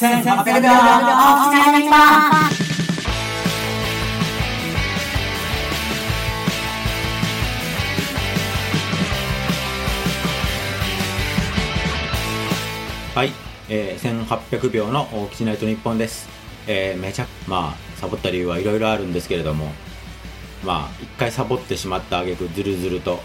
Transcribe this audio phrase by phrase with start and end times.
[0.00, 1.96] 1800秒お疲れ様でした
[13.12, 13.32] はい、
[13.68, 16.28] えー、1800秒の大吉ナイト日本です。
[16.68, 19.72] えー、めちゃ、まあ、サボった理由はいろいろあるんですけれども、
[20.64, 23.18] まあ、一回サボってしまった挙句ずるずると、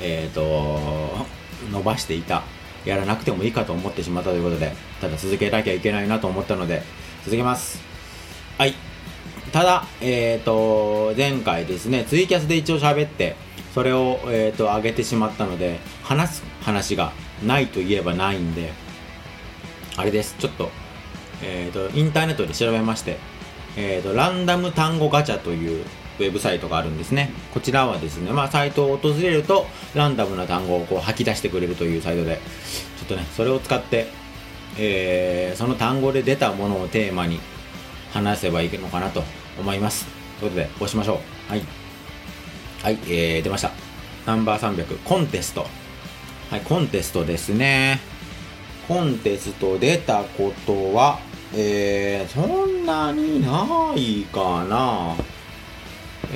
[0.00, 1.26] えーと、
[1.70, 2.42] 伸ばしていた。
[2.86, 6.82] やらなくてもいいかと思ってしまったということで、ただ続けなきゃいけないなと思ったので、
[7.24, 7.82] 続けます。
[8.56, 8.74] はい。
[9.52, 13.36] ただ、えーと、前回ですね、ツイキャスで一応喋って、
[13.74, 17.12] それを、えーと、上げてしまったので、話す話が
[17.44, 18.72] ないといえばないんで、
[19.96, 20.70] あれです、ちょっと、
[21.42, 23.18] えーと、インターネットで調べまして、
[23.76, 25.84] えーと、ランダム単語ガチャという
[26.18, 27.32] ウェブサイトがあるんですね。
[27.52, 32.40] こちらはですね、まあ、サイトを訪れると、ランダムな単語をこう吐き出してくれるというサイトで、
[32.98, 34.08] ちょっとね、それを使って、
[34.78, 37.40] えーその単語で出たものをテーマに
[38.12, 39.22] 話せばいいのかなと
[39.58, 40.06] 思います。
[40.38, 41.50] ということで、押しましょう。
[41.50, 41.62] はい。
[42.82, 43.70] はい、えー、出ました。
[44.26, 45.66] ナンバー300、コンテスト。
[46.50, 48.00] はい、コンテストですね。
[48.86, 51.18] コンテスト出たことは、
[51.54, 55.14] えー、そんなにないかな。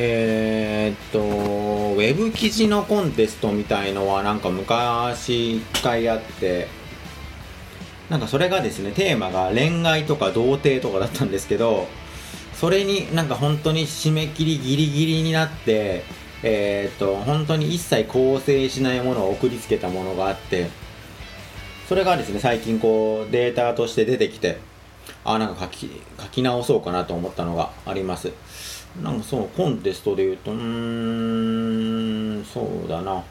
[0.03, 6.69] えー、っと、ウェブ記事のコンテストみたいのはなんか昔一回あって、
[8.09, 11.87] なんかそれがですね、テーマが恋愛とか童貞とかだったんですけど、
[12.55, 16.03] それになんか本当に締め切りギリギリになって、
[16.43, 20.71] えーっと、本当に一切構成しないものを送りつけたものがあって、
[21.91, 24.61] それがですね、最近こうデータとして出てきて、
[25.27, 28.33] あ、なんか書き、書き直そうかなと思ったのがあります。
[29.03, 33.23] なんかそう、コンテストで言うと、うーん、そうだな。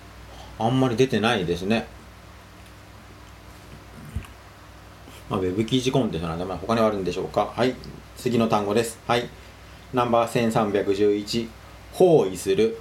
[0.57, 1.87] あんまり出てないですね。
[5.29, 7.53] まあ、ウェブ記事コンテストなんで、まあ、他にはあるんでしょうか。
[7.55, 7.75] はい。
[8.17, 8.99] 次の単語です。
[9.07, 9.29] はい。
[9.93, 11.47] ナンバー1311、
[11.93, 12.77] 包囲する。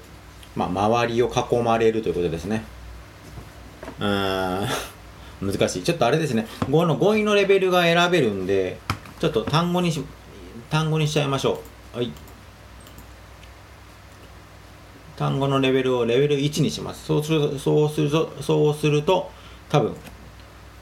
[0.57, 2.65] まあ、周りを囲まれるということですね。
[4.01, 4.69] うーん。
[5.41, 5.83] 難しい。
[5.83, 6.47] ちょっとあれですね。
[6.69, 8.79] 5の語彙のレベルが選べるんで、
[9.21, 10.03] ちょっと単語にし、
[10.71, 11.63] 単語にしちゃいましょ
[11.95, 11.97] う。
[11.99, 12.11] はい。
[15.19, 17.07] 単語のレベルをレベル1にします。
[17.07, 19.31] そうすると、そうすると、そうすると、
[19.69, 19.97] 多分、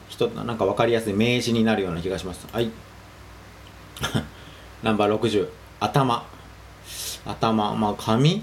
[0.08, 2.46] 人、なんか分かりやすい名詞になるような気がします。
[2.52, 2.70] はい。
[4.84, 5.48] ナンバー60、
[5.80, 6.22] 頭。
[7.24, 8.42] 頭、まあ、髪？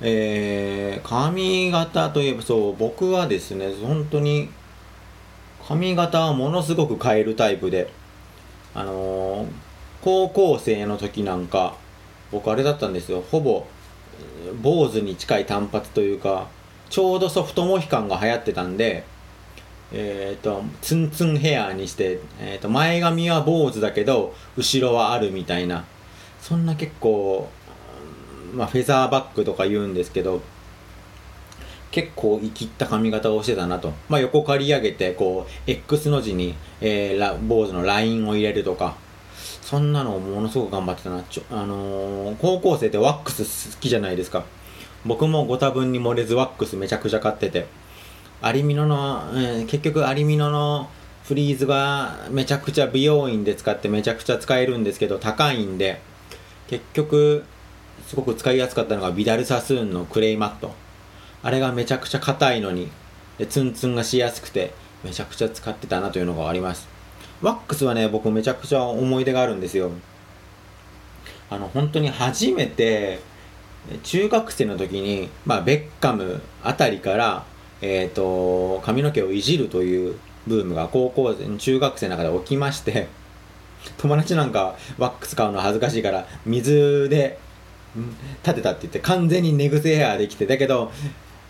[0.00, 4.50] えー、髪型といえば、そう、僕はですね、本当に、
[5.68, 7.92] 髪型はものすごく変えるタイプで、
[8.74, 9.48] あのー
[10.00, 11.74] 高校生の時なんか、
[12.30, 13.66] 僕あれだったんですよ、ほぼ、
[14.62, 16.48] 坊主に近い単発というか、
[16.90, 19.04] ちょうどソフトモヒカンが流行ってたんで、
[19.92, 25.84] えっ、と、ツンツンヘアにして、えっ、と、前髪は坊主だけど、後ろはあるみたいな、
[26.40, 27.48] そんな結構、
[28.52, 30.42] まあ、フェザーバッグとか言うんですけど、
[31.90, 33.92] 結構生きった髪型をしてたなと。
[34.08, 38.96] まあ、横刈り上げて、こう、X の字に、えー、坊主のラインを入れるとか、
[39.68, 41.22] そんなのをものすごく頑張ってたな。
[41.24, 44.46] ちょあのー高校生ってワックス好きじゃないですか。
[45.04, 47.66] 僕もご多分に漏れずワックスめちゃくちゃ買ってて、
[48.40, 50.88] アリミノの、えー結局アリミノの
[51.24, 56.00] フリーズがめちゃくちゃ美容院で使ってめちゃくちゃ使えるんですけど、高いんで、
[56.68, 57.44] 結局、
[58.06, 60.72] すごく使いやすかったのがビダルサスーンのクレイマット。
[61.42, 62.88] あれがめちゃくちゃ硬いのに、
[63.36, 64.72] でツンツンがしやすくて、
[65.04, 66.88] めちゃくちゃ使ってたなというのがあります。
[67.42, 69.90] ワックスはね、僕めちゃくちゃ思い出があるんですよ。
[71.50, 73.20] あの、本当に初めて、
[74.02, 77.44] 中学生の時に、まあ、ベッカムあたりから、
[77.80, 83.06] えっ、と、髪の毛をいじるというブームが高校生、中学生の中で起きまして、
[83.98, 87.38] 友達なんかワックス買うの恥ずかしいから、水で
[87.96, 88.10] ん
[88.42, 90.90] 立てたって言って完全に寝癖ヘアできて、だけど、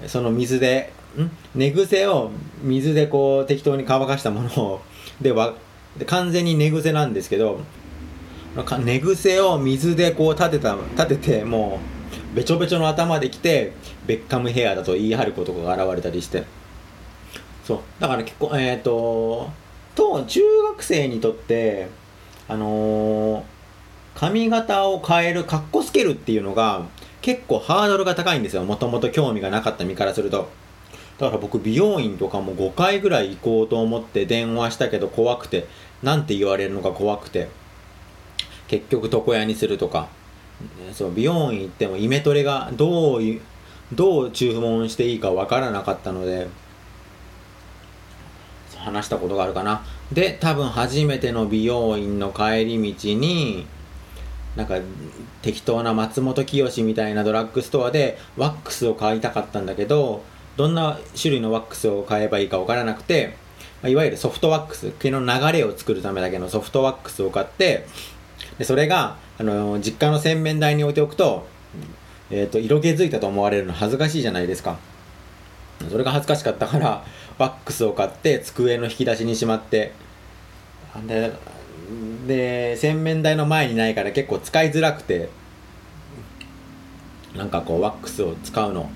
[0.06, 2.30] その水で、ん寝癖を
[2.62, 4.80] 水でこう適当に乾かしたものを、
[5.20, 5.32] で、
[5.96, 7.60] で完全に寝癖なんですけど、
[8.84, 11.80] 寝癖を水でこう立てた、立てて、も
[12.32, 13.72] う、べちょべちょの頭できて、
[14.06, 16.44] ベッカムヘアだと言い張ることが現れたりして。
[17.64, 17.80] そう。
[18.00, 19.50] だから結構、えっ、と、
[19.94, 20.40] と、中
[20.70, 21.88] 学生にとって、
[22.48, 23.58] あのー
[24.18, 26.82] 髪型を変える、かっこつけるっていうのが、
[27.22, 28.64] 結構ハードルが高いんですよ。
[28.64, 30.48] もともと興味がなかった身からすると。
[31.18, 35.66] だから僕、美容院とかも5回ぐらい行こうと思って電話したけど怖くて、
[36.02, 37.48] なんて言われるのか怖くて、
[38.68, 40.08] 結局床屋にするとか、
[40.92, 43.20] そう、美容院行ってもイメトレがどう、
[43.92, 46.48] どう注文していいかわからなかったので、
[48.78, 49.84] 話したことがあるかな。
[50.12, 53.66] で多分初めての美容院の帰り道に
[54.56, 54.78] なんか
[55.42, 60.22] 適当な松本清みたいなドラッグストアでワックスを買いたかったんだけど
[60.58, 63.36] どんな種類のワックスを買えばいいか分からなくて
[63.84, 67.86] いわゆるソフトワックス毛の流れを作るためだけのソフトワックスを買って
[68.58, 71.46] でそれがあの実家の洗面台に置いておくと,、
[72.28, 74.80] えーと、色気づいたと思われるの恥ずかしいじゃないですか。
[75.88, 77.04] それが恥ずかしかったから
[77.38, 79.92] ワックスを買って机の引き出しにしまって
[81.06, 81.32] で
[82.26, 85.28] で洗面台の前にないから結構使いづらくて
[87.36, 88.90] なんかこうワックスを使うの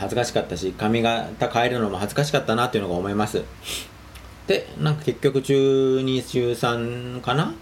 [0.00, 3.44] 恥ずかしかったし髪型変えるのも恥ずかしかったなっていうのが思います。
[4.46, 7.54] でなんか結局中2中3かな？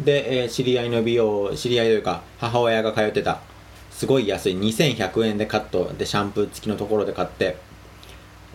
[0.00, 3.40] で、えー、知り合いの美容知り合いというか母親が通ってた。
[3.92, 4.56] すごい安い。
[4.56, 5.92] 2100円でカット。
[5.96, 7.56] でシャンプー付きのところで買って。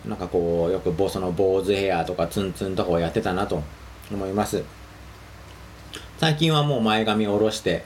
[0.06, 3.62] なんかこうよくボその坊主ヘアとかツンツンとかをやってたなと
[4.12, 4.62] 思います。
[6.18, 7.84] 最近はもう前髪下ろして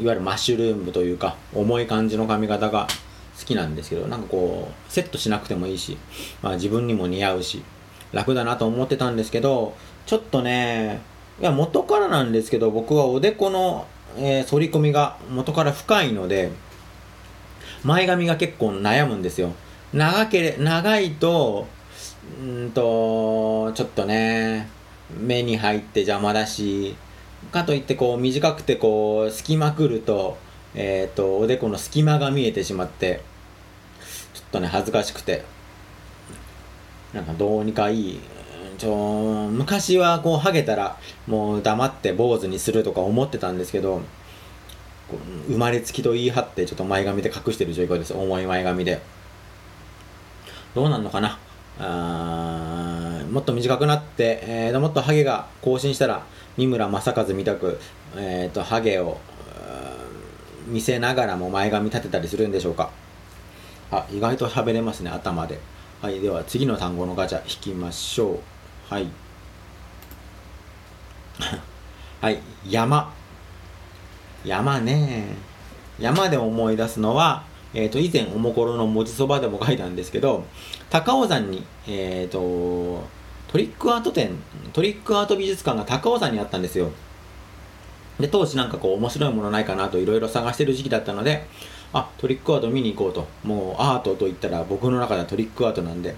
[0.00, 2.88] いわゆるマッシュルームというか重い感じの髪型が
[3.38, 5.96] 好きなんですけどなんかこうセットしなくてもいいし、
[6.42, 7.62] まあ、自分にも似合うし
[8.12, 9.74] 楽だなと思ってたんですけど
[10.06, 11.00] ちょっとね
[11.40, 13.86] いや元からなんですけど僕はおでこの、
[14.16, 16.50] えー、反り込みが元から深いので
[17.84, 19.52] 前髪が結構悩むんですよ。
[19.92, 21.66] 長けれ長いと
[22.40, 24.68] うんとちょっとね
[25.16, 26.96] 目に入って邪魔だし
[27.52, 30.36] かといってこう短くてこう隙間くると
[30.74, 33.22] えっ、ー、とおでこの隙間が見えてしまって
[34.48, 35.44] っとね恥ずかしくて。
[37.14, 38.20] なんかどうにかいい
[38.76, 44.02] ちょ昔はこうハゲたらもう黙って坊主にするとか思ってたんですけど
[45.48, 48.12] 生まれつきと言い張ってちょっと前髪で隠してる状況です。
[48.12, 49.00] 重い前髪で。
[50.74, 51.38] どうなんのかな？
[51.80, 56.26] あもっと短くなって、えー、もっとハゲが更新したら
[56.58, 57.80] 三村正和みたく、
[58.16, 59.18] えー、とハゲを
[60.66, 62.90] 見せながらも前髪立てたりするんでしょうか。
[63.90, 65.58] あ意外と喋れますね頭で。
[66.00, 68.38] はいでは次の単語のガチャ引きましょう。
[68.88, 69.06] はい。
[72.20, 72.38] はい
[72.68, 73.12] 山。
[74.44, 75.36] 山ね。
[75.98, 77.42] 山で思い出すのは
[77.74, 80.44] えーと、以前おもころの文字そばでも書いたんですけど
[80.88, 83.04] 高尾山に、えーと、
[83.46, 84.30] トリックアート展
[84.72, 86.90] トリックアート美術館が高尾山にあったんですよ。
[88.18, 91.46] で当時なんかこう面白いものないかなといろいろ探してる時期だったので
[91.92, 93.26] あトリックアート見に行こうと。
[93.44, 96.14] もうアートといったら僕の中ではトリックアートなんで。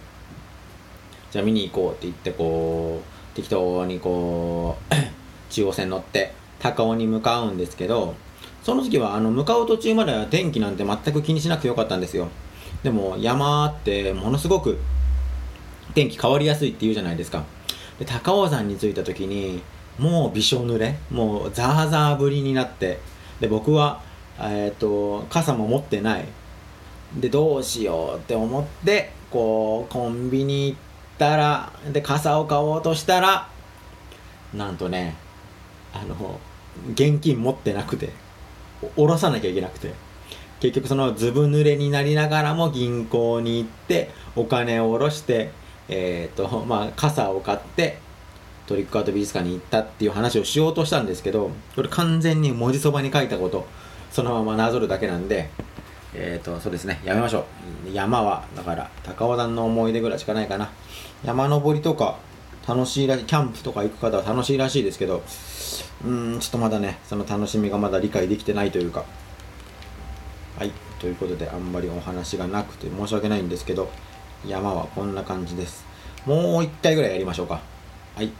[1.30, 4.94] じゃあ見に行こうって言ってこう適当にこう
[5.50, 8.16] 中央線乗って高尾に向かうんですけど
[8.64, 12.28] その時はあの向かう途中までは天気なんて全く気にしなくてよかったんですよ。
[12.82, 14.78] でも山ってものすごく
[15.94, 17.44] 天気変わりやすいって言うじゃないですか。
[17.98, 19.62] で高尾山に着いた時に
[19.98, 20.96] もうびしょ濡れ。
[21.10, 22.98] もうザーザー降りになって。
[23.40, 24.02] で僕は、
[24.42, 26.24] えーと、傘も持ってない。
[27.18, 30.78] でどうしようって思ってこうコンビニ行っ
[31.18, 33.48] たらで傘を買おうとしたら
[34.54, 35.16] なんとね
[35.92, 36.38] あの
[36.92, 38.10] 現金持ってなくて
[38.94, 39.92] 下ろさなきゃいけなくて。
[40.60, 45.50] 結局そのずぶ濡れになりながらも銀行に行ってお金を下ろして
[45.88, 47.98] えっ、ー、とまあ傘を買って
[48.66, 53.66] トリックアート美術館に行ったっていう話をしようとしたんですけどこれ完全に文字そばに書いたこと
[54.10, 55.50] そのままなぞるだけなんで
[56.14, 57.46] えっ、ー、とそうですねやめましょ
[57.86, 57.90] う。
[57.92, 60.70] 山はだから高尾山の思い出ぐらいしかないかな。
[61.24, 62.18] 山登りとか
[62.66, 65.22] 楽しいらしいキャンプとか行く方は楽しいらしいですけど
[66.04, 69.04] うんちょっとまだねその楽しみがまだ理解できてないというか。
[70.58, 73.90] はいということであんまりお話がなくて申し訳ないんですけど
[74.46, 75.84] 山はこんな感じです。
[76.26, 77.60] もう一回ぐらいやりましょうか。
[78.16, 78.30] はい。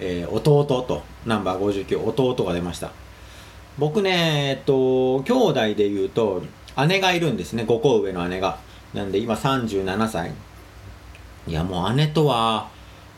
[0.00, 2.92] えー、弟とナンバー59弟が出ました
[3.78, 6.42] 僕ねえっと兄弟で言うと
[6.88, 8.58] 姉がいるんですね5個上の姉が
[8.94, 10.32] なんで今37歳
[11.46, 12.68] いやもう姉とは、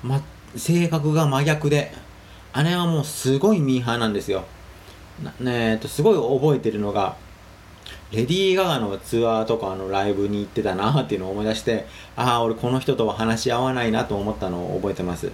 [0.03, 0.23] ま、
[0.57, 1.93] 性格が真逆で、
[2.63, 4.45] 姉はもうすごいミーハーなんですよ。
[5.41, 7.17] ねえっと、すごい覚えてるのが、
[8.13, 15.31] レディー・ガガのツアーとかのライブに行ってたなっていうのを思い出して、ああ、俺この人とは話し合わないなと思ったのを覚えてます。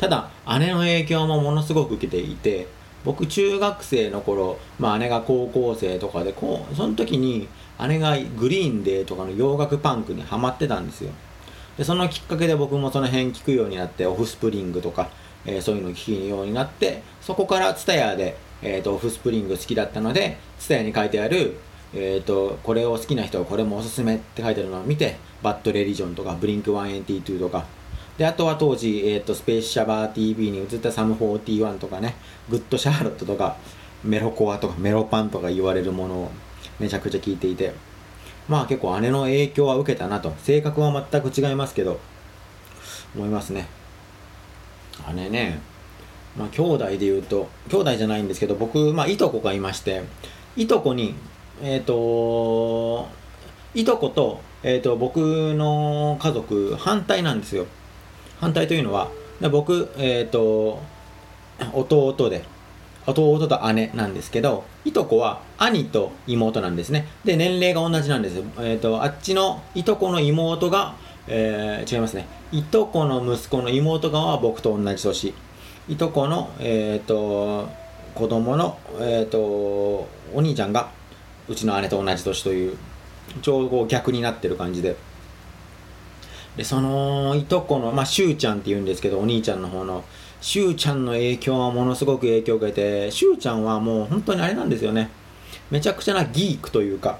[0.00, 2.66] ただ、姉の影響もものすごく受けていて、
[3.04, 7.48] 僕中学生の頃、まあ姉が高校生とかで、こう、その時に
[7.86, 11.10] 姉がグリーンデーとかの洋楽パンクにハマってたんですよ。
[11.76, 15.08] でそのきっかけで僕もその辺聞くようになってオフスプリングとか、
[15.46, 21.56] えー、そういうの聞くようになってそこから TSUTAYA で、えーと、オフスプリング好きだったので TSUTAYA に書いてある、
[21.94, 27.64] えーと、これを好きな人はこれもおすすめって書いてあるのを見てバッドレリジョンとかブリンク182とか
[28.20, 32.16] であとは当時、えーと、スペースシャワー TV に映ったサム41とかね
[32.50, 33.56] グッドシャーロットとか
[34.04, 36.30] メロコアとかメロパンクとか言われるものを
[36.78, 37.72] めちゃくちゃ聞いていて
[38.46, 40.34] まあ結構姉の影響は受けたなと。
[40.42, 41.98] 性格は全く違いますけど
[43.16, 43.68] 思いますね。
[45.14, 45.58] 姉ね
[46.36, 50.02] まあ兄弟で言うと兄弟じゃないんですけど僕まあいとこがいまして
[50.58, 51.14] いとこに
[51.62, 53.08] えっ、ー、と
[53.72, 57.64] いとこと,、えーと、僕の家族反対なんですよ。
[58.40, 59.10] 反対というのは
[59.50, 60.82] 僕えっ、ー、と
[61.72, 62.44] 弟で
[63.06, 67.06] 弟と姉なんですけど、いとこは兄と妹なんですね。
[67.24, 68.38] で、年齢が同じなんです。
[68.38, 70.94] えっ、ー、と、あっちのいとこの妹が、
[71.26, 72.26] えー、違いますね。
[72.52, 75.34] いとこの息子の妹側は僕と同じ年。
[75.88, 77.68] いとこの、えっ、ー、と、
[78.14, 80.90] 子供の、えっ、と、お兄ちゃんが、
[81.48, 82.76] うちの姉と同じ年という、
[83.42, 84.96] ちょうど逆になってる感じで。
[86.60, 90.04] で、その、いとこの、まあ、しゅうちゃんって言うんですけど、お兄ちゃんの方の、
[90.42, 95.08] しゅうちゃんの影響はものすごく影響を受けて、しゅうちゃんはもう本当にあれなんですよね。
[95.70, 97.18] めちゃくちゃなギークというか、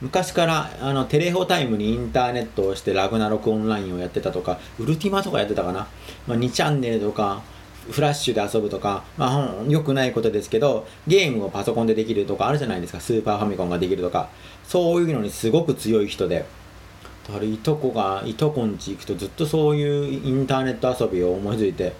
[0.00, 5.86] 昔からあのテレホタイムにインターネットをしてラグナロクオンラインをやってたとか、ウルティマとかやってたかな？
[6.26, 7.42] まあ、2チャンネルとか、
[7.92, 12.98] フラッシュで遊ぶとか、まあ、良くないことですけど、ゲームをパソコンでできるとかあるじゃないですか。
[12.98, 14.30] スーパーファミコンができるとか。
[14.64, 16.44] そういうのにすごく強い人で。
[17.26, 21.94] だからいとこが、いとこんち行くとずっとそういうインターネット遊びを思いついて、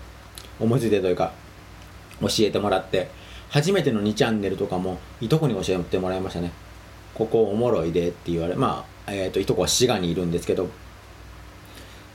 [0.60, 1.32] 思いついてというか
[2.20, 3.08] 教えてもらって
[3.48, 6.52] 初めての2チャンネルとかもいとこに教えてもらいましたね。
[7.14, 10.68] ここおもろいでって言われまあ、えーと、いとこは滋賀にいるんですけど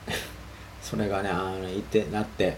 [0.84, 2.58] それがねあのいてなって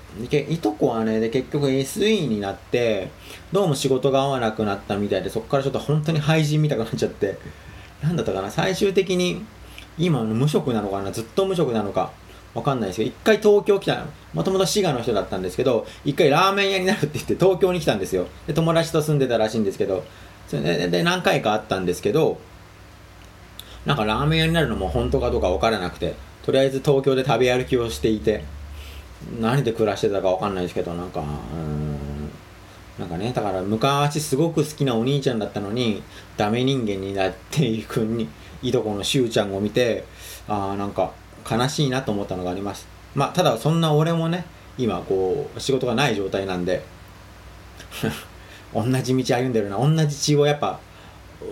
[0.50, 3.12] いとこはねで結局 SE になって
[3.52, 7.38] どうも仕事が合わなくなったみたいでそこからちょっと本当に廃人みたくなっちゃって
[8.02, 9.46] なんだったかな最終的に
[9.98, 11.12] 今無職なのかな？
[11.12, 12.12] ずっと無職なのか？
[12.54, 18.28] わかんないですけど、一回東京来たの、もともと滋賀の人だったんですけど、一回ラーメン屋になるって言って東京に来たんですよ。
[18.46, 20.04] で、友達と住んでたらしいんですけど、
[20.48, 22.40] それでで何回かあったんですけど、
[23.86, 28.44] なんかラーメン屋になるのも本当かどうかわからなくて、とりあえず東京で食べ歩きをしていて、
[29.40, 32.30] 何で暮らしてたかわかんないですけど、なんか、うん、
[33.00, 36.04] なんかね、だから昔すごく好きなお兄ちゃんだったのに、
[36.36, 38.28] ダメ人間になっていくに、
[38.62, 40.04] いとこのしゅうちゃんを見て、
[40.48, 41.12] ああ、なんか、
[41.50, 42.88] 悲しいなと思ったのがあります。
[43.16, 44.46] まあ、ただそんな俺もね、
[44.78, 46.84] 今こう、仕事がない状態なんで、
[48.74, 50.80] 同じ道歩んでるな、同じ血をやっぱ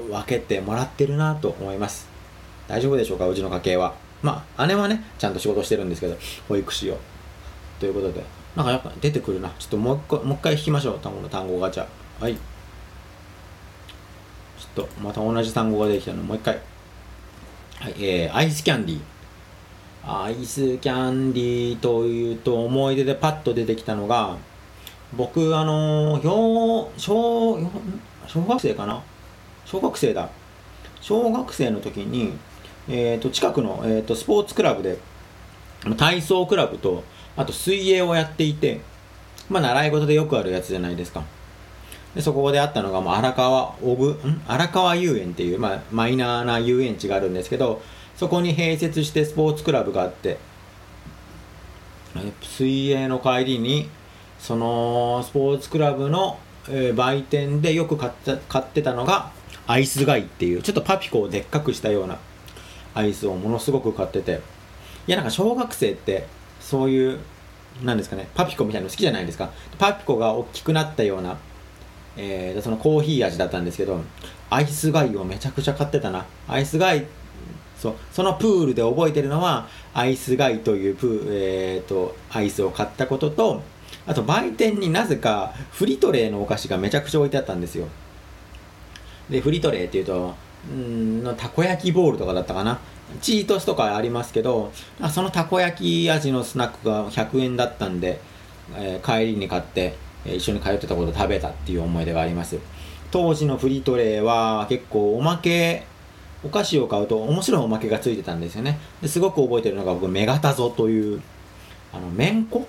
[0.10, 2.08] 分けてもらってるなと思います。
[2.68, 3.94] 大丈夫でしょうか、うちの家系は。
[4.22, 6.98] まあ、姉はね、ちゃんと仕事してるんですけど、保育士を。
[7.80, 8.24] ということで、
[8.56, 9.50] なんかやっぱ出てくるな。
[9.58, 11.86] ちょっともう一回、もう一回引きましょう、単語の単語ガチャ。
[12.20, 12.36] はい。
[12.36, 16.60] ちょっと、また同じ単語ができたのもう一回。
[17.79, 19.01] はい、えー、アイスキャンディー。
[20.03, 24.36] アイスキャンディーというと思い出でパッと出てきたのが
[25.15, 27.57] 僕あの小小
[28.27, 29.01] 小学生かな？
[29.65, 30.29] 小学生だ。
[31.00, 32.33] 小学生の時に、
[32.89, 35.00] えーと、近くの、えーと、スポーツクラブで
[35.95, 37.05] 体操クラブと
[37.38, 38.81] あと水泳をやっていて
[39.50, 41.24] まあ習い事でよくあるやつじゃないですか。
[42.16, 44.42] でそこであったのが、まあ、荒川オブん？
[44.48, 47.82] 荒川遊園っていう、まあ、マイナーな遊園地があるんですけど
[48.16, 50.38] そこに併設してスポーツクラブがあって
[52.42, 53.89] 水泳の帰りに
[54.39, 59.32] そのスポーツクラブの、えー、売店でよく買った買ってたのが
[59.68, 62.18] アイスガイっていうちょっとパピコをでっかくしたような
[62.96, 64.42] アイスをものすごく買ってて
[65.06, 66.25] いやなんか小学生って
[66.60, 67.20] そういう
[67.84, 69.51] なんですかねパピコみたいなの好きじゃないですか。
[69.78, 71.38] パピコが大きくなったような、
[72.22, 74.02] えー、そのコーヒー味だったんですけど
[74.50, 76.26] アイスガイをめちゃくちゃ買ってたな。
[76.48, 77.06] アイスガイ
[77.78, 83.62] そうそのプールで覚えてるのはアイスガイというプー、えーと、アイスを買ったことと
[84.06, 87.88] あと売店になぜかフリトレーのお菓子がめちゃくちゃ置いてあったんですよ。
[89.30, 90.36] でフリトレーっていうと
[90.76, 92.80] んのたこ焼きボールとかだったかな。
[93.22, 94.72] チートスとかありますけど
[95.12, 98.20] そのたこ焼き味のスナックが100円だったんで、
[98.76, 99.96] えー、帰りに買って
[100.26, 102.58] 一緒に通ってたこと食べたっていう思い出があります。
[103.12, 105.86] 当時のフリトレーは結構おまけ
[106.44, 108.80] お菓子を買うと面白いおまけがついてたんですよね。
[109.02, 111.22] ですごく覚えてるのが僕メガタゾという
[111.94, 112.68] あのめんこ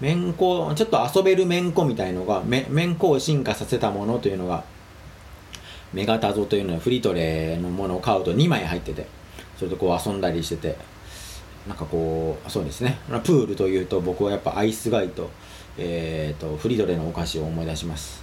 [0.00, 4.64] めんこちょっと遊べるめんこみたいのがめめんこを進化させたものというのが
[5.92, 9.06] メガタゾというのはフリトレのものを買うと2枚入ってて
[9.56, 10.76] それとこう遊んだりしてて
[11.66, 12.98] なんかこうそうですね。
[13.08, 15.30] プールというと僕はやっぱアイスガイと,、
[15.78, 18.22] えーと、フリトレのお菓子を思い出します。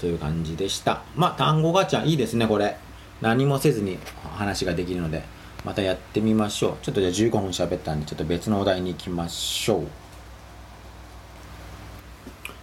[0.00, 1.02] という感じでした。
[1.14, 2.76] まあ単語ガチャいいですねこれ。
[3.20, 3.98] 何もせずに
[4.36, 5.24] 話ができるので。
[5.64, 6.76] またやってみましょう。
[6.82, 9.86] ちょっとじゃあ15分喋ったんでちょっと別のお題に行きましょう。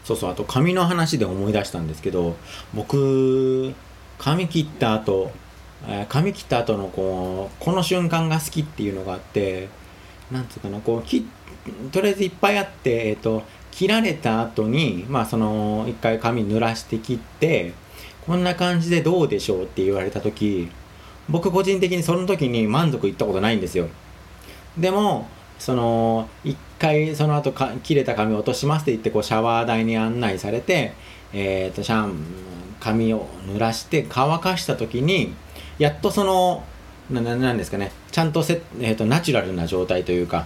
[0.04, 2.38] そうそうあと髪の話で思い出したんですけど
[2.74, 3.74] 僕
[4.18, 5.32] 髪切った後
[5.86, 9.68] えー髪切った後のこうこの瞬間が好きっていうのがあって
[10.32, 11.28] なんつうかなこうき
[11.92, 17.74] とりあえずいっぱいあって、えっと切られた後にまあその一回髪濡らして切って
[18.26, 20.70] こんな感じでどうでしょうって言われた時
[21.30, 23.88] 僕個人的にその時に満足いったことないんですよ。
[24.78, 25.28] でも
[25.60, 30.94] その一回その後か切れた髪落としますって言ってこうシャワー台に案内されて
[31.34, 32.16] えっ、とシャン
[32.80, 35.34] 髪を濡らして乾かした時に
[35.80, 36.64] やっとその
[37.10, 40.46] なななんですかねちゃんとせ、えー、とナチュラルな状態というか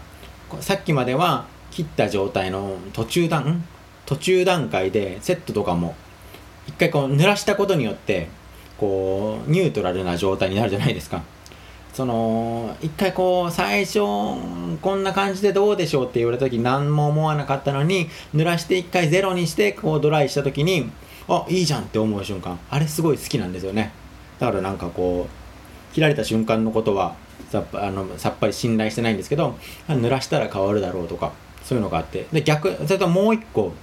[0.59, 3.63] さっきまでは切った状態の途中段
[4.05, 5.95] 途中段階でセットとかも
[6.67, 8.27] 一回こう濡らしたことによって
[8.77, 11.23] こうニュートラルな状態になるじゃないですか。
[11.93, 20.89] その一回こう最初こんな感じでどうでしょうって言われた時何も思わなかったのに濡らして一回ゼロにしてこうドライした時に
[21.27, 22.59] あいいじゃんって思う瞬間。
[22.69, 23.91] あれすごい好きなんですよね。
[24.39, 27.15] だからなんかこう切られた瞬間のことは
[27.49, 31.33] さっぱあのさっぱり信頼してないんですけど濡らしたら変わるだろうとか。
[31.63, 32.27] そういうのがあって。
[32.31, 33.73] で逆それともう一個。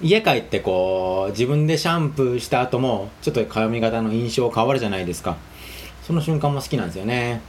[0.00, 5.36] 家帰ってこう自分でシャンプーした後もちょっと髪型の印象変わるじゃないですか。
[6.02, 7.40] その瞬間も好きなんですよね、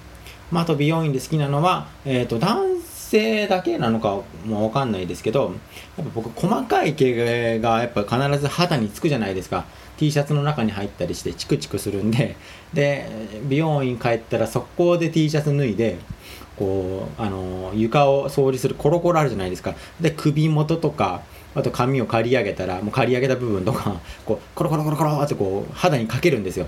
[0.52, 5.54] まあ、あと美容院で好きなのは、えー、と男性だけなのかもわかんないですけど
[5.98, 9.66] やっぱ僕細かい毛がやっぱ必ず肌につくじゃないですか。
[9.98, 12.36] T シャツの中に入ったりしてチクチクするんで。
[12.74, 13.08] で
[13.44, 15.98] 美容院帰ったら速攻で T シャツ脱いで
[16.58, 19.76] こうあの床を掃除するコロコロあるじゃないですか。
[20.00, 21.22] で首元とか
[21.56, 26.68] あと髪を刈り上げたらもう刈り上げた部分とか こうコロコロコロコロってこう肌にかけるんですよ。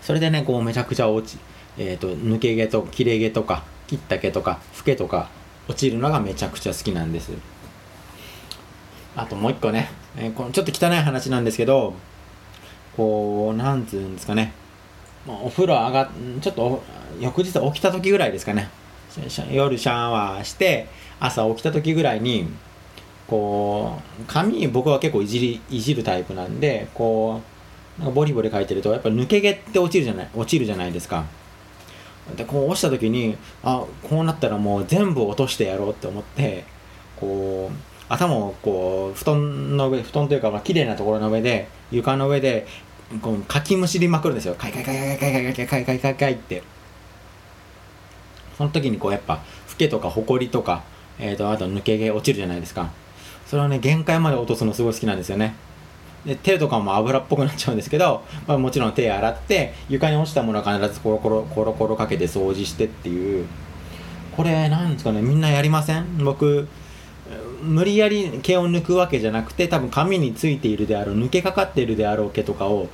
[0.00, 1.38] それでねこうめちゃくちゃ落ち、
[1.78, 5.28] えー、と抜け毛と切れ毛とか切った毛とか老けとか
[5.68, 7.32] 落ちるのがめちゃくちゃ好きなんです。
[9.14, 11.94] あともう一個ね、えーこのちょっと汚い話なんですけど
[12.96, 14.52] こうなんつうんですかね。
[15.26, 16.82] まあお風呂上がちょっと
[17.20, 18.68] 翌日起きた時ぐらいですかね。
[19.50, 20.88] 夜シャワーして
[21.20, 22.48] 朝起きた時ぐらいに
[23.26, 27.40] こう髪僕は結構いじりいじるタイプなんでこ
[27.98, 31.24] うなんかボリボリ描いてるとやっぱ抜け毛って落ちるじゃない落ちるじゃないですか。
[32.36, 36.64] でこう落ちた時にあこうなったらもう全部落としてやろうって思って
[37.16, 37.76] こう
[38.08, 42.66] 頭をこう布団の上布団というかまあ綺麗なところの上で床の上で
[43.20, 44.54] こうかきむしりまくるんですよ。
[44.56, 46.62] カイカイカイカイカイカイカイカイカイカイって
[48.56, 50.82] その時にこうやっぱフケとかホコリとか、
[51.18, 52.90] えー、とあと抜け毛落ちるじゃないですか
[53.46, 55.54] それをね限界まで落とすのすごい好きなんですよね
[56.24, 63.46] で手とかも油っぽくなっちゃうんですけど、まあ、もちろん手洗って床に落ちたものは必ずコロコロコロコロかけて掃除してっていう
[64.36, 66.68] これなんですかねみんなやりません僕
[67.62, 72.88] 無理やり毛を抜くわけじゃなくて多分髪についているであろう抜けかかっているであろう毛とかを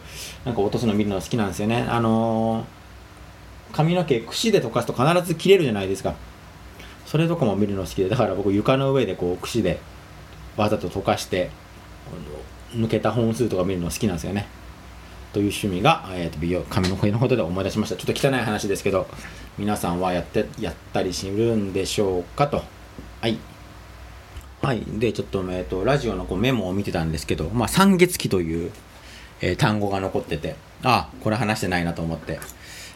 [0.44, 1.86] なんか落とすの見るの好きなんですよね。
[1.88, 2.78] あのー
[3.72, 6.14] 髪の毛櫛で溶かすと必ず切れるじゃないですか。
[7.06, 9.78] それとかも見るの好きでだから僕床の上でこう櫛で
[10.56, 11.50] わざと溶かして
[12.72, 14.46] 抜けた本数とか見るの好きなんですよね。
[15.32, 17.96] という趣味が、えー、と美容髪の毛のことで思い出しました。
[17.96, 19.06] ちょっと汚い話ですけど
[19.58, 22.62] 皆さんはやってやったりするんでしょうかと。
[23.20, 23.38] はい。
[24.62, 24.82] はい。
[24.86, 28.70] でちょっと,、えー、とラジオのこうメモを見てたんですけど、まあ、三月期という、
[29.40, 32.40] えー単語が残っててあこれ話してないなと思って。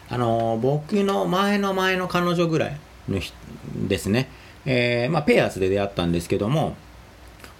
[0.09, 2.77] あのー僕の前の前の彼女ぐらい
[3.09, 3.33] の人
[3.87, 4.29] ですね、
[4.65, 6.75] えーまあ、ペアーズで出会ったんですけども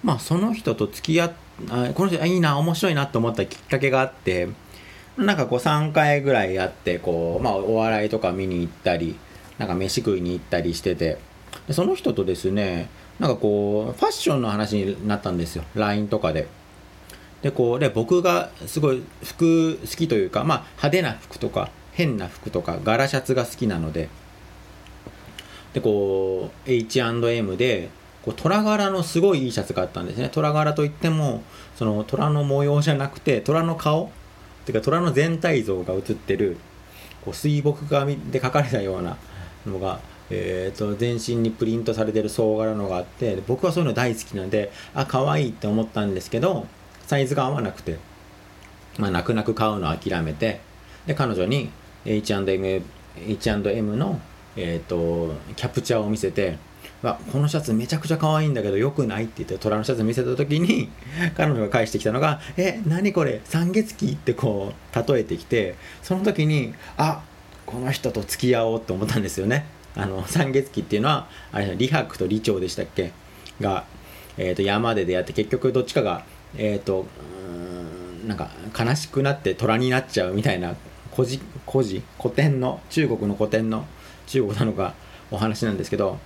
[0.02, 1.32] まあその人と付き合っ
[1.70, 4.48] あこの人いいな面白いなと思ったきっかけがあって
[5.16, 9.16] なんかこう3回ぐらいやってこう、まあ、お笑いとか見に行ったり
[9.58, 11.18] なんか飯食いに行ったりしてて
[11.70, 15.64] その人とですねなんかこうファッションの話になったんですよ。
[15.74, 16.48] LINE とかで。
[17.42, 24.08] でこうで僕がすごい服好きというか、まあ、派手な服とか変な服とか柄シャツが好きなので。
[25.74, 27.90] でこう H&M で
[28.24, 30.28] こう虎柄のすごいいいシャツがあったんですね。
[30.28, 31.42] 虎柄といっても
[31.76, 34.10] その虎の模様じゃなくて虎の顔。
[34.62, 36.56] っていうか虎の全体像が写ってる
[37.22, 39.16] こう水墨画で描かれたような
[39.66, 40.00] のが、
[40.30, 46.66] えー、と全身にプリントされてる総柄のがあって僕はそういうの大好きなんであ可愛いって思ったんですけど
[47.06, 47.98] サイズが合わなくて、
[48.98, 50.60] まあ、泣く泣く買うの諦めて
[51.06, 51.70] で彼女に
[52.06, 52.82] H&M,
[53.16, 54.20] H&M の、
[54.56, 56.58] えー、とキャプチャーを見せて
[57.02, 60.88] わこのシャツめちゃくちゃ可愛いんだけどよくないって言って虎のシャツ見せた時に
[61.36, 67.22] 彼女が返してきたのが「え何これ三月期?」ってこう例えてきてその時にあ
[67.66, 73.12] この人と付き合おうと思ったんですよねあの三月期っていうのはあれ李白と李長でしたっけ？
[73.60, 73.84] が、
[74.36, 76.24] えー、と山で出会って結局どっちかが
[76.56, 77.06] えっ、と
[78.26, 80.74] なんか悲しくなって虎になっちゃうみたいな
[81.14, 82.80] 古事古事古典の？
[82.90, 83.86] 中国の古典の？
[84.26, 84.94] 中国なのか
[85.30, 86.18] お話なんですけど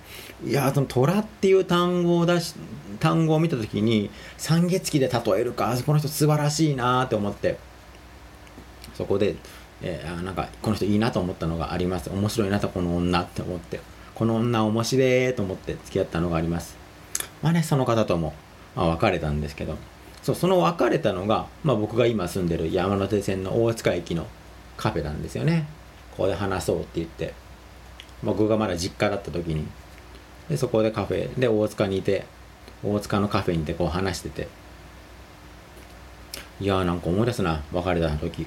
[0.45, 2.55] いやその虎っていう単語を出し
[2.99, 7.57] 単語を見た時に三月期で例えるかこの人素晴らしいなって思って
[8.95, 9.35] そこで、
[9.81, 12.09] えー、なんかこの人いいなと思ったのがあります。
[12.09, 13.79] 面白いなとこの女って思って。
[14.15, 16.75] この女面白いと思って付き合ったのがあります。
[17.41, 18.33] まあねその方とも、
[18.75, 19.77] まあ、別れたんですけど。
[20.21, 24.27] そうその別れたのが、まあ、僕が今住んでる山手線の大塚駅の
[24.75, 25.65] カフェなんですよね。
[26.11, 27.33] ここで話そうって言って。
[28.21, 29.65] 僕がまだ実家だった時に。
[30.49, 32.25] でそこでカフェで大塚にいて
[32.83, 34.47] 大塚のカフェにいてこう話してて。
[36.59, 38.45] いやーなんか思い出すな別れた時。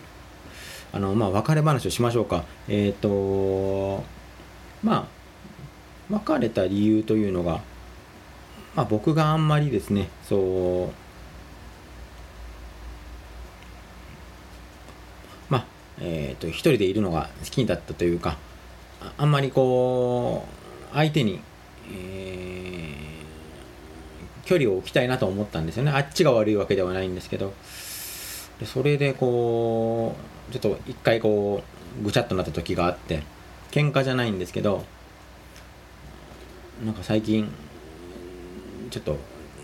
[0.92, 2.44] あのまあ別れ話をしましょうか。
[2.68, 4.04] えっ、ー、と
[4.82, 5.22] まあ
[6.10, 7.60] 別れた理由というのが
[8.74, 10.90] まあ僕があんまりですねそ
[15.48, 15.64] うまあ
[16.00, 18.36] えっ、ー、と一人でいるのが好きだったというか
[19.16, 21.40] あんまりこう相手に、
[21.90, 25.90] えー、距離を置きたいなと思ったんですよね。
[25.90, 27.54] あっちが悪いわけではないんですけど。
[28.60, 31.62] でそれでこうちょっと一回こ
[32.00, 33.22] うぐちゃっとなった時があって
[33.70, 34.84] 喧嘩じゃないんですけど
[36.84, 37.50] なんか最近
[38.90, 39.18] ちょっと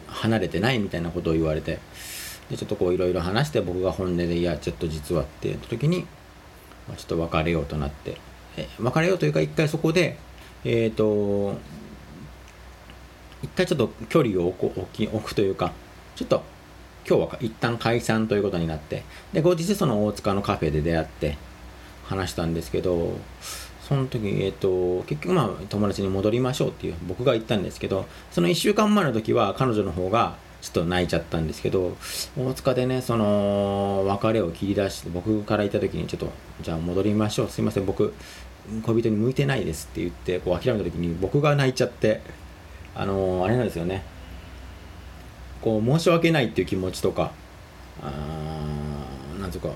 [0.06, 1.78] 離れてないみたいなことを言われて
[2.50, 6.06] でちょっとこういろいろ話して僕が本音でいやちょっと実はって言った時に、
[6.86, 8.16] まあ、ちょっと別れようとなって
[8.56, 10.16] え別れようというか一回そこで
[10.64, 11.58] えっ、ー、と
[13.42, 15.72] 一回ちょっと距離を置き置くというか
[16.16, 16.42] ちょっと
[17.08, 21.38] 今日は一旦解散ということになってで後日その大塚のカフェで出会って
[22.04, 23.16] 話したんですけど
[23.88, 31.96] その時、えっ、と、結局まあ友達に戻りましょうっていう僕が言ったんですけどその1週間前の時は彼女の方がちょっと泣いちゃったんですけど
[32.36, 38.12] 大塚でねその別れを切り出して僕から言った時にちょっとじゃあ戻りましょうすいません僕
[38.82, 42.20] 恋人に向いてないですって言ってこう諦めた時に僕が泣いちゃって
[42.94, 44.02] あのー、あれなんですよね。
[45.62, 47.32] こう申し訳ないっていう気持ちとか
[48.02, 48.12] あ
[49.40, 49.70] なんとかう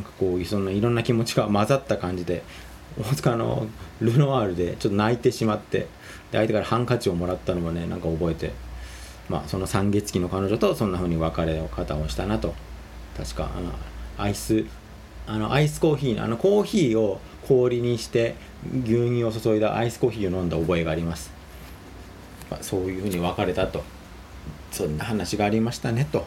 [0.00, 2.42] んかこうそのいろんな気持ちが混ざった感じで
[2.98, 3.66] 大塚の
[4.00, 5.88] ルノワールでちょっと泣いてしまってで
[6.32, 8.52] 相手からハンカチをもらったのもねなんか覚えて
[9.28, 12.54] まあその三月期の彼女とそんな風に別れ方をしたなと。
[13.16, 13.50] 確か、
[14.18, 14.66] うん、アイス
[15.26, 18.34] あのアイスコーヒーあのコーヒーを氷にして
[18.84, 21.32] 牛乳を注いだアイスコーヒーを飲んだ覚えがあります、
[22.50, 23.82] まあ、そういうふうに別れたと。
[24.70, 26.26] そんな話がありましたねと。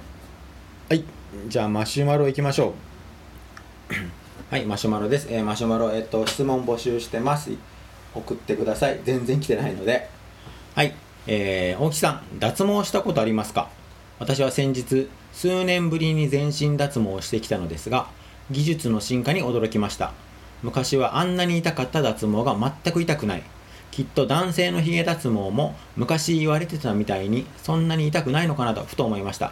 [0.89, 1.03] はい。
[1.47, 2.73] じゃあマシュマロいきましょ
[3.89, 3.93] う。
[4.49, 7.51] はいマシュマロです、えー、マシュマロえっと質問募集してます。
[8.15, 8.99] 送ってください。
[9.03, 10.09] 全然来てないので。
[10.73, 10.93] はい。
[11.27, 13.69] えー、大木さん脱毛したことありますか？
[14.17, 18.07] 私は先日数年ぶりに全身脱毛をしてきたのですが
[18.49, 20.11] 技術の進化に驚きました。
[20.63, 23.43] 昔はあんなに痛かった脱毛が全く痛くない。
[23.91, 29.51] きっと男性のヒゲ脱毛も昔言われてたみたいにそんなに痛くないのかなとふと思いました。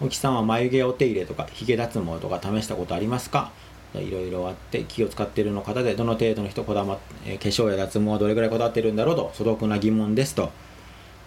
[0.00, 3.50] 大木さんは眉毛お手入れとかヒゲ脱毛とか試したことありますか？
[3.94, 10.50] いろいろあって気を使っているの方でどの程度の人こだま、えー、化粧や脱毛はどれぐらいこだわってるんだろうと素朴な疑問ですと。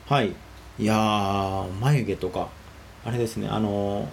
[0.07, 0.33] はい。
[0.79, 2.47] いやー眉毛とか
[3.05, 4.07] あれですねあのー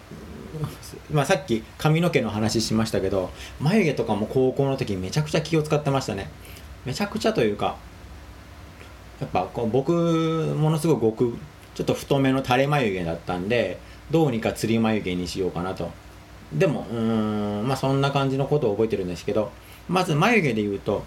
[1.14, 6.28] まあ、さっき髪の毛の話しましたけど眉毛とかも高校の時めちゃくちゃ気を使ってましたね。
[6.84, 7.76] めちゃくちゃというか
[9.20, 11.38] やっぱこう僕ものすごく極
[11.74, 13.78] ちょっと太めの垂れ眉毛だったんで
[14.10, 15.90] どうにかつり眉毛にしようかなと。
[16.52, 19.52] でもうんまあそんな感じのことを覚えてるんですけど
[19.88, 21.04] まず眉毛で言うと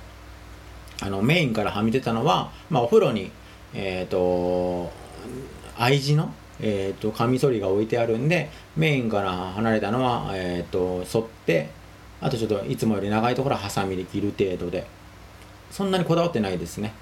[1.01, 3.29] あのメインからはみ出たのは、まあ、お風呂に
[3.73, 4.91] えっ、ー、と
[5.77, 11.69] 愛字のえーと、カミソリが置いてあるんでメインから離れたのは、えーと、沿って
[12.21, 14.85] あとちょっといつもより長いところはハサミで切る程度で。
[15.73, 16.93] そんなにこだわってないですね。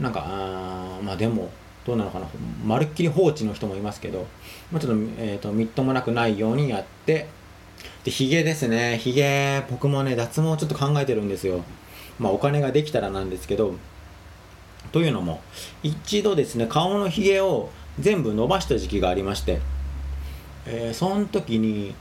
[0.00, 1.50] なんかあまあでも
[1.86, 2.26] どうなのかな。
[2.64, 4.26] まるっきり放置の人もいますけど、
[4.72, 7.28] まあ、ちょっと,、えーと、みっともなくないようにやって
[8.04, 8.98] でヒゲですね。
[8.98, 11.62] ヒゲ僕もね脱毛ちょっと考えてるんですよ。
[12.18, 13.74] まあお金ができたらなんですけど
[14.92, 15.40] というのも
[15.82, 19.60] 一度ですね顔のヒゲを全部伸ばした時期がありまして、
[20.66, 21.94] えー、その時に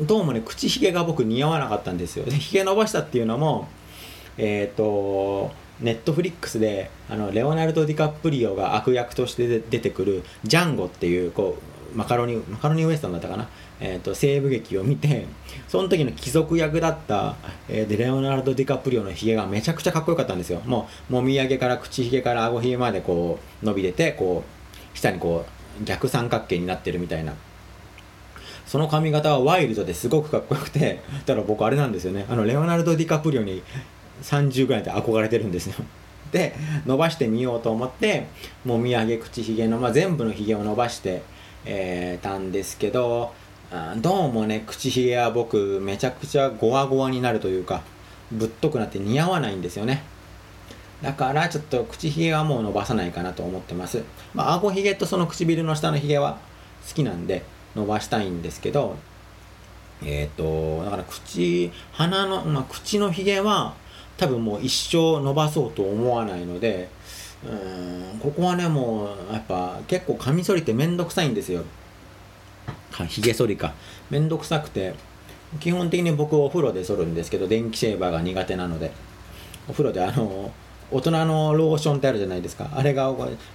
[0.00, 2.24] どうもね口ひげが僕似合わなかったんですよ。
[2.24, 3.68] でひげ伸ばしたっていうのも
[4.36, 11.58] えっ、ー、とネットフリックスであのレオナルド・ディカプリオが悪役として出てくるジャンゴっていうこ
[11.94, 13.48] うマカロニマカロニウエスタンだったかな、
[13.80, 15.26] えーと、西部劇を見て
[15.68, 17.36] その時の貴族役だった、
[17.68, 20.62] えー、でレオナルド・ディカプリオのひげがめちゃくちゃかっこよかったんですよ。
[20.64, 24.44] もうもみあげから口ひげから顎ひげまでこう伸びててこ
[24.94, 25.44] う下にこ
[25.80, 27.34] う逆三角形になってるみたいな。
[28.64, 32.24] その髪型はワイルドですごくかっこよくてだから僕あれなんですよね。
[32.30, 33.62] あのレオナルド・ディカプリオに
[34.22, 35.74] 30ぐらいで憧れてるんですよ。
[36.32, 36.54] で
[36.86, 38.26] 伸ばしてみようと思って
[38.64, 41.20] もみあげ口ひげの、まあ、全部のひげを伸ばして、
[41.66, 43.34] えー、たんですけど
[43.98, 47.82] どうもね口ひげは僕めちゃくちゃゴワゴワになるというか
[48.30, 50.02] ぶっとくなって似合わないんですよね。
[51.02, 54.02] だからちょっと口ひげはもう伸ばさないかなと思ってます。
[54.34, 56.38] まあ顎ひげとその唇の下のひげは
[56.88, 57.42] 好きなんで
[57.74, 58.96] 伸ばしたいんですけど
[60.04, 63.74] えっ、ー、とだから口鼻の、まあ、口のひげは
[64.22, 66.88] 多分もう一生伸ばそうと思わないので
[67.44, 71.64] うんここはねもうやっぱ結構カミソリってめんどくさいんですよ。
[73.08, 73.74] ひげ剃りか。
[74.10, 74.94] めんどくさくて。
[75.58, 78.92] 基本的に僕お風呂で剃るんですけど電気シェーバーが苦手なので。
[79.68, 80.52] お風呂であの
[80.92, 82.70] 大人のローションってあるじゃないですか。
[82.72, 83.12] あれが、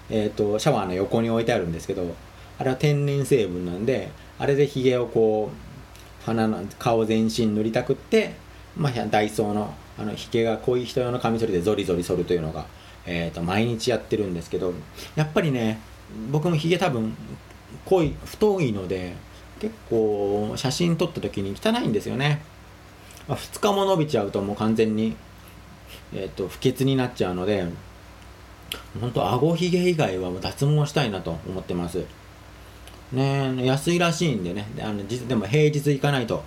[0.10, 2.14] えーと、シャワーの横に置いてあるんですけど
[2.60, 8.34] あれは天然成分なんであれでひげをこう鼻の顔全身塗りたくって、
[8.76, 12.66] まあ、ダイソーのあのひげが濃い人用のカミソリでゾリゾリ剃るというのが、
[13.06, 14.74] えーと、毎日やってるんですけど
[15.16, 15.80] やっぱりね
[16.32, 17.16] 僕もひげ多分
[17.86, 19.14] 濃い太いので
[19.60, 22.42] 結構写真撮った時に汚いんですよね、
[23.28, 25.16] まあ、2日も伸びちゃうともう完全に、
[26.14, 27.66] えーと、不潔になっちゃうので
[29.00, 32.04] 本当顎ひげ以外は脱毛したいなと思ってます。
[33.14, 34.68] ね安いらしいんでね。
[34.82, 36.44] あのでも平日行かないと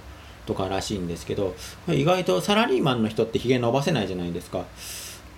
[0.46, 1.54] とからしいんですけど
[1.88, 4.64] 意外とサラリーマンの人ってひげ伸ばせないじゃないですか。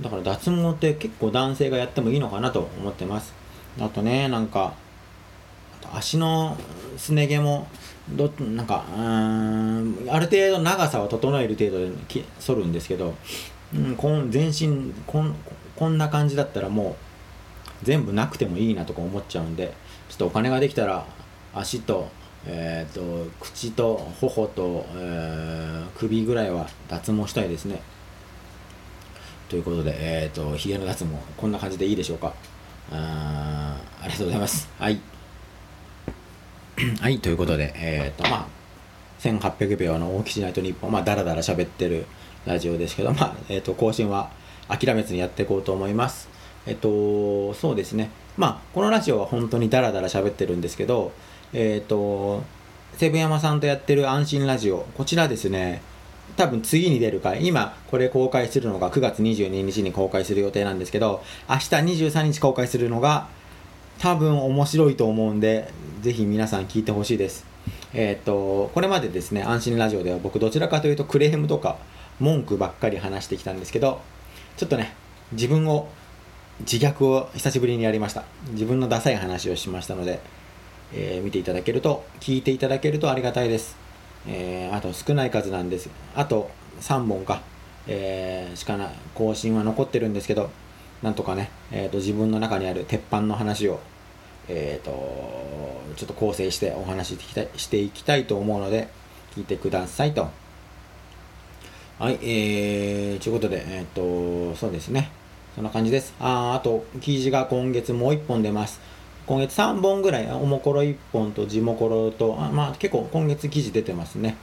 [0.00, 3.32] だから脱毛って結構男性がやってもいいのかなと思ってます。
[3.80, 4.74] あとねなんか
[5.92, 6.56] 足の
[6.96, 7.68] すね毛も
[8.10, 11.92] どなんかうんある程度長さを整える程度で
[12.38, 13.14] 剃るんですけど、
[13.74, 15.34] うん、こん全身こん
[15.76, 19.74] こんな感じだったらもう全部なくてもいいなとか思っちゃうんで
[20.08, 21.06] ちょっとお金ができたら
[21.54, 22.08] 足と
[22.46, 27.80] えーと、口と頬と、えー、首ぐらいは脱毛したいですね。
[29.48, 32.34] ということで、えーと、ひげの脱毛こんな感じでいいでしょうか。
[32.90, 34.68] あありがとうございます。
[34.78, 34.98] はい。
[37.00, 38.46] はいということでえっ、ー、とまあ
[39.20, 42.06] 1800秒の大吉ナイト日本まあだらだら喋ってる
[42.44, 44.30] ラジオですけどまあえっ、ー、と更新は
[44.68, 46.28] 諦めずにやっていこうと思います。
[46.66, 48.10] えっ、ー、とそうですね。
[48.36, 51.12] まあこのラジオは本当にだらだら喋ってるんですけど
[51.52, 52.42] えっ、ー、と、
[52.96, 55.82] セブン山さんとやってる安心ラジオ、こちらですね、
[56.36, 61.64] 多分次に出る回、今これ公開するのが9月22日に公開する予定なんですけど、明日
[62.06, 63.28] 23日公開するのが
[63.98, 67.46] 多分面白いと思うんで、ぜひ皆さん聞いてほしいです。
[67.94, 71.76] えっ、ー、と、これまでですね、安心ラジオでは僕どちらかというとクレームとか
[72.18, 74.00] 文句ばっかり話してきたんですけど、
[74.56, 74.94] ちょっとね、
[75.32, 75.88] 自分を、
[76.60, 78.24] 自虐を久しぶりにやりました。
[78.50, 80.20] 自分のダサい話をしましたので、
[80.94, 83.76] えー、見ていただけると、聞いていただけるとありがたいです。
[84.26, 85.90] えー、あと少ない数なんです。
[86.14, 86.50] あと
[86.80, 87.42] 3本か、
[87.86, 90.50] えー、しかな、更新は残ってるんですけど、
[91.02, 93.80] なんとかね、えーと、自分の中にある鉄板の話を、
[94.48, 94.90] えーと、
[95.96, 97.18] ちょっと構成してお話し
[97.56, 98.88] していきたいと思うので、
[99.34, 100.28] 聞いてくださいと。
[101.98, 105.10] はい、えー、ということで、えっ、ー、と、そうですね。
[105.54, 106.14] そんな感じです。
[106.20, 108.80] ああと、記事が今月もう1本出ます。
[109.26, 114.36] 今月3本ぐらい、おもころ1本と地もころと、あまあ結構今月記事出てますね。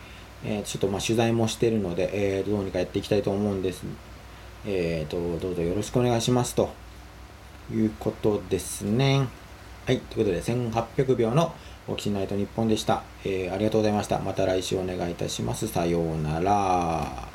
[0.44, 3.84] えー、ちょっとまあ取材もしてるので、えー、どうにかやっていきたいと思うんです。
[4.66, 6.70] えーと、どうぞよろしくお願いしますと
[7.72, 9.28] いうことですね。
[9.86, 11.54] はい、ということで1800秒の
[11.88, 13.54] オキシナイト日本でした、えー。
[13.54, 14.20] ありがとうございました。
[14.20, 15.68] また来週お願いいたします。
[15.68, 17.30] さようなら。